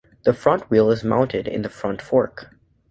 [0.23, 2.49] The front wheel is mounted in the front fork.